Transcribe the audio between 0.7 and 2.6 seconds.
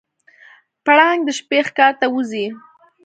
پړانګ د شپې ښکار ته وځي.